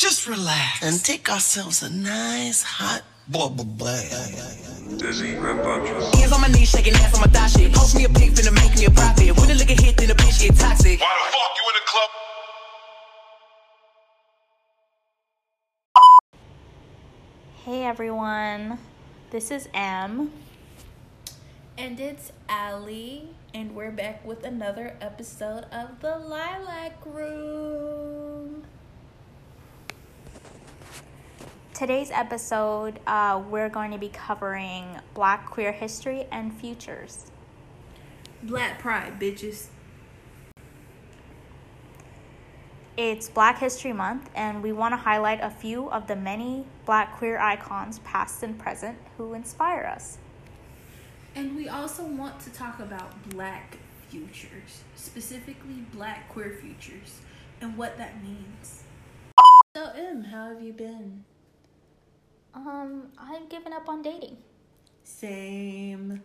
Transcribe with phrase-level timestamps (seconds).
[0.00, 4.96] Let's just relax and take ourselves a nice hot bubble bath.
[4.96, 6.14] Dizzy rambunctious.
[6.14, 7.72] Hands on my knees, shaking ass on my thigh shit.
[7.72, 9.36] Post me a pic, finna make me a profit.
[9.36, 11.00] When the liquor hit, then the bitch get toxic.
[11.00, 12.10] Why the fuck you in the club?
[17.64, 18.78] Hey everyone,
[19.30, 20.30] this is M.
[21.76, 28.62] And it's Allie, and we're back with another episode of the Lilac Room.
[31.78, 37.30] Today's episode, uh, we're going to be covering Black queer history and futures.
[38.42, 39.68] Black Pride, bitches.
[42.96, 47.16] It's Black History Month, and we want to highlight a few of the many Black
[47.16, 50.18] queer icons, past and present, who inspire us.
[51.36, 53.76] And we also want to talk about Black
[54.08, 57.20] futures, specifically Black queer futures,
[57.60, 58.82] and what that means.
[59.76, 61.22] So, M, how have you been?
[62.54, 64.36] Um, I've given up on dating.
[65.04, 66.22] Same.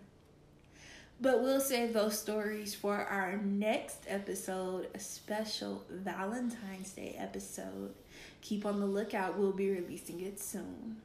[1.21, 7.94] But we'll save those stories for our next episode, a special Valentine's Day episode.
[8.41, 10.97] Keep on the lookout, we'll be releasing it soon.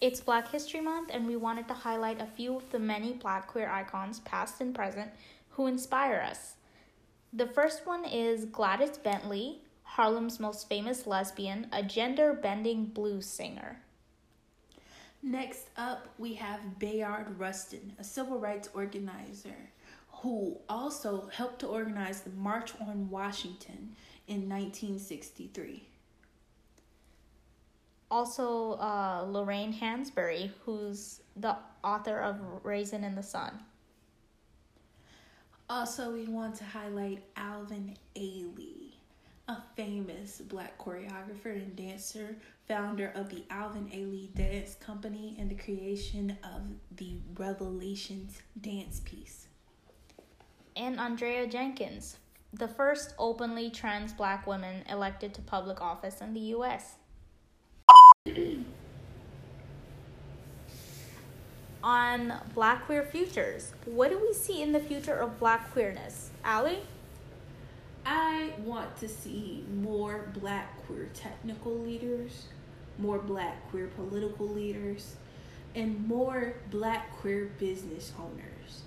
[0.00, 3.46] It's Black History Month, and we wanted to highlight a few of the many Black
[3.46, 5.10] queer icons, past and present,
[5.50, 6.56] who inspire us.
[7.32, 9.62] The first one is Gladys Bentley,
[9.94, 13.80] Harlem's most famous lesbian, a gender bending blues singer.
[15.22, 19.70] Next up, we have Bayard Rustin, a civil rights organizer
[20.08, 23.94] who also helped to organize the March on Washington
[24.26, 25.86] in 1963.
[28.10, 33.60] Also, uh, Lorraine Hansberry, who's the author of Raisin in the Sun.
[35.70, 38.83] Also, we want to highlight Alvin Ailey,
[39.48, 45.54] a famous black choreographer and dancer, founder of the Alvin Ailey Dance Company, and the
[45.54, 46.62] creation of
[46.96, 49.48] the Revelations dance piece.
[50.76, 52.16] And Andrea Jenkins,
[52.52, 56.94] the first openly trans black woman elected to public office in the US.
[61.82, 66.30] On Black Queer Futures, what do we see in the future of black queerness?
[66.42, 66.80] Allie?
[68.64, 72.46] Want to see more black queer technical leaders,
[72.98, 75.16] more black queer political leaders,
[75.74, 78.82] and more black queer business owners.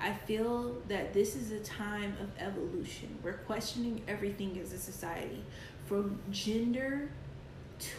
[0.00, 3.18] I feel that this is a time of evolution.
[3.22, 5.44] We're questioning everything as a society
[5.86, 7.08] from gender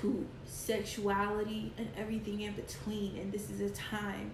[0.02, 3.18] to sexuality and everything in between.
[3.18, 4.32] And this is a time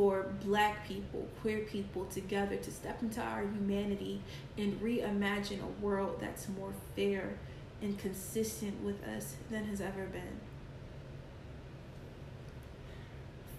[0.00, 4.22] for black people, queer people together to step into our humanity
[4.56, 7.34] and reimagine a world that's more fair
[7.82, 10.40] and consistent with us than has ever been.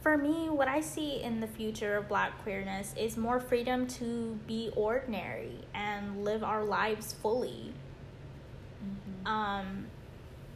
[0.01, 4.39] For me, what I see in the future of black queerness is more freedom to
[4.47, 7.71] be ordinary and live our lives fully.
[8.83, 9.27] Mm-hmm.
[9.27, 9.85] Um,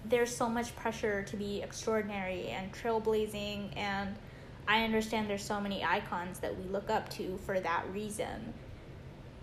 [0.03, 4.16] there's so much pressure to be extraordinary and trailblazing and
[4.67, 8.53] I understand there's so many icons that we look up to for that reason.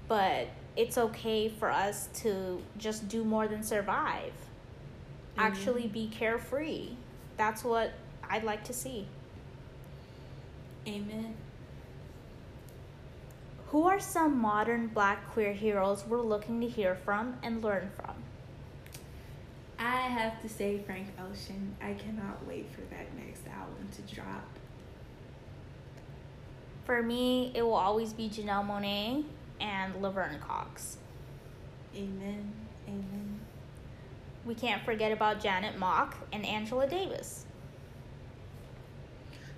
[0.09, 4.33] But it's okay for us to just do more than survive.
[4.33, 5.41] Mm-hmm.
[5.41, 6.91] Actually be carefree.
[7.37, 7.93] That's what
[8.29, 9.07] I'd like to see.
[10.87, 11.35] Amen.
[13.69, 18.15] Who are some modern black queer heroes we're looking to hear from and learn from?
[19.79, 21.75] I have to say Frank Ocean.
[21.81, 24.45] I cannot wait for that next album to drop.
[26.85, 29.25] For me, it will always be Janelle Monáe
[29.61, 30.99] and Laverne Cox.
[31.95, 32.53] Amen.
[32.89, 33.41] Amen.
[34.45, 37.47] We can't forget about Janet Mock and Angela Davis.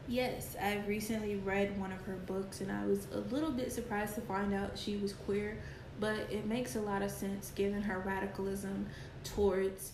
[0.07, 4.15] Yes, I've recently read one of her books and I was a little bit surprised
[4.17, 5.57] to find out she was queer,
[5.99, 8.87] but it makes a lot of sense given her radicalism
[9.23, 9.93] towards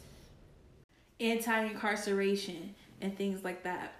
[1.20, 3.99] anti incarceration and things like that.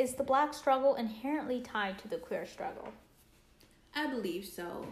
[0.00, 2.88] Is the black struggle inherently tied to the queer struggle?
[3.94, 4.86] I believe so.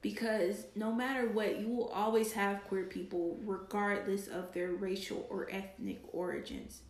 [0.00, 5.50] Because no matter what, you will always have queer people, regardless of their racial or
[5.50, 6.80] ethnic origins.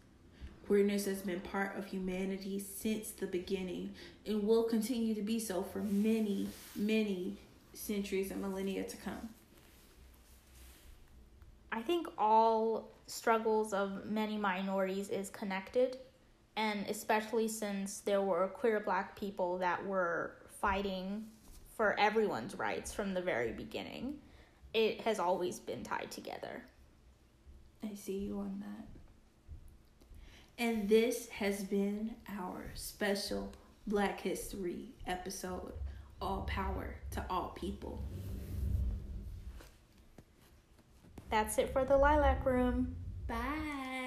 [0.68, 3.92] Queerness has been part of humanity since the beginning
[4.24, 6.46] and will continue to be so for many,
[6.76, 7.38] many
[7.74, 9.30] centuries and millennia to come.
[11.72, 15.98] I think all struggles of many minorities is connected
[16.56, 21.24] and especially since there were queer black people that were fighting
[21.76, 24.18] for everyone's rights from the very beginning
[24.74, 26.62] it has always been tied together.
[27.84, 28.86] I see you on that.
[30.58, 33.52] And this has been our special
[33.86, 35.72] Black History episode
[36.20, 38.02] All Power to All People.
[41.30, 42.94] That's it for the Lilac Room.
[43.26, 44.01] Bye.